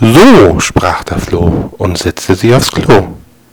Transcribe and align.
So, 0.00 0.58
sprach 0.60 1.04
der 1.04 1.18
Floh 1.18 1.74
und 1.76 1.98
setzte 1.98 2.34
sich 2.34 2.54
aufs 2.54 2.72
Klo. 2.72 3.19